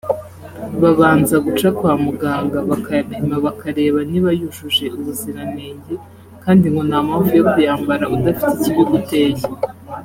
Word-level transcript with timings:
babanza 0.81 1.35
guca 1.45 1.67
kwa 1.77 1.93
muganga 2.05 2.57
bakayapima 2.69 3.35
bakareba 3.45 3.99
niba 4.11 4.29
yujuje 4.39 4.85
ubuziranenge 4.97 5.93
kandi 6.43 6.65
ngo 6.71 6.81
nta 6.89 6.99
mpamvu 7.07 7.31
yo 7.39 7.43
kuyambara 7.51 8.05
udafite 8.15 8.53
ikibiguteye 8.57 9.41